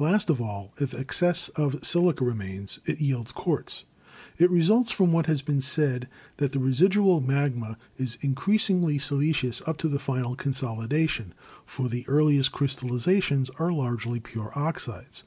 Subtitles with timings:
[0.00, 3.84] Last of all, if excess of silica remains, it yields quartz.
[4.36, 6.08] It results from what has been said
[6.38, 11.32] that the residual magma is increasingly siliceous up to the final consolidation,
[11.64, 15.22] for the earliest crystallizations are largely pure oxides.